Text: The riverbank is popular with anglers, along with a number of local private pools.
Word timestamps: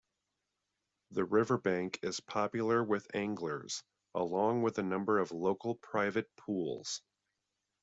The 1.11 1.23
riverbank 1.23 1.99
is 2.01 2.21
popular 2.21 2.83
with 2.83 3.05
anglers, 3.13 3.83
along 4.15 4.63
with 4.63 4.79
a 4.79 4.81
number 4.81 5.19
of 5.19 5.31
local 5.31 5.75
private 5.75 6.27
pools. 6.37 7.03